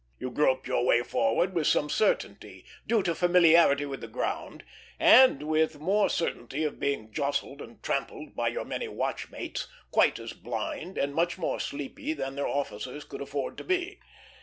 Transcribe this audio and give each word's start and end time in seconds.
You 0.17 0.31
groped 0.31 0.65
your 0.67 0.83
way 0.83 1.03
forward 1.03 1.53
with 1.53 1.67
some 1.67 1.87
certainty, 1.87 2.65
due 2.87 3.03
to 3.03 3.13
familiarity 3.13 3.85
with 3.85 4.01
the 4.01 4.07
ground, 4.07 4.63
and 4.99 5.43
with 5.43 5.79
more 5.79 6.09
certainty 6.09 6.63
of 6.63 6.79
being 6.79 7.13
jostled 7.13 7.61
and 7.61 7.83
trampled 7.83 8.35
by 8.35 8.47
your 8.47 8.65
many 8.65 8.87
watch 8.87 9.29
mates, 9.29 9.67
quite 9.91 10.17
as 10.17 10.33
blind 10.33 10.97
and 10.97 11.13
much 11.13 11.37
more 11.37 11.59
sleepy 11.59 12.13
than 12.13 12.33
their 12.33 12.47
officers 12.47 13.03
could 13.03 13.21
afford 13.21 13.59
to 13.59 13.63
be. 13.63 13.99